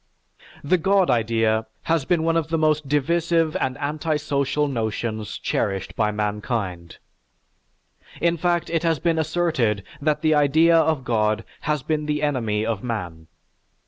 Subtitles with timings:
[0.63, 5.95] The God idea has been one of the most divisive and anti social notions cherished
[5.95, 6.97] by mankind.
[8.19, 12.65] In fact it has been asserted that the idea of God has been the enemy
[12.65, 13.27] of man.